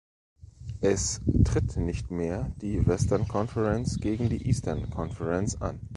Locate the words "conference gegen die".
3.27-4.47